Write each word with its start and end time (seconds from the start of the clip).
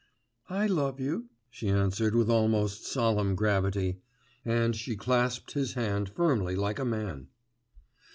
'I 0.49 0.65
love 0.65 0.99
you,' 0.99 1.29
she 1.51 1.69
answered 1.69 2.15
with 2.15 2.27
almost 2.27 2.87
solemn 2.87 3.35
gravity, 3.35 3.99
and 4.43 4.75
she 4.75 4.95
clasped 4.95 5.51
his 5.53 5.73
hand 5.75 6.09
firmly 6.09 6.55
like 6.55 6.79
a 6.79 6.85
man. 6.85 7.27